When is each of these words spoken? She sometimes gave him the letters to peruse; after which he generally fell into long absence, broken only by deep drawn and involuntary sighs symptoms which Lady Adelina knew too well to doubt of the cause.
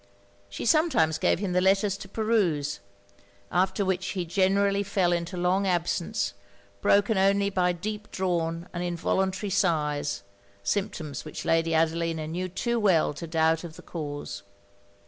She 0.49 0.65
sometimes 0.65 1.19
gave 1.19 1.37
him 1.37 1.51
the 1.53 1.61
letters 1.61 1.95
to 1.97 2.09
peruse; 2.09 2.79
after 3.51 3.85
which 3.85 4.03
he 4.13 4.25
generally 4.25 4.81
fell 4.81 5.13
into 5.13 5.37
long 5.37 5.67
absence, 5.67 6.33
broken 6.81 7.19
only 7.19 7.51
by 7.51 7.71
deep 7.73 8.09
drawn 8.09 8.67
and 8.73 8.83
involuntary 8.83 9.51
sighs 9.51 10.23
symptoms 10.63 11.23
which 11.23 11.45
Lady 11.45 11.75
Adelina 11.75 12.25
knew 12.25 12.49
too 12.49 12.79
well 12.79 13.13
to 13.13 13.27
doubt 13.27 13.63
of 13.63 13.75
the 13.75 13.83
cause. 13.83 14.41